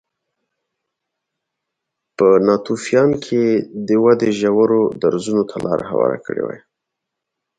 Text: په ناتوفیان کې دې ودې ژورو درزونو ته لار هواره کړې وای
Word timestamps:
په 2.17 2.27
ناتوفیان 2.45 3.09
کې 3.23 3.43
دې 3.87 3.97
ودې 4.03 4.29
ژورو 4.39 4.81
درزونو 5.01 5.43
ته 5.49 5.57
لار 5.65 5.79
هواره 5.89 6.19
کړې 6.25 6.41
وای 6.45 6.59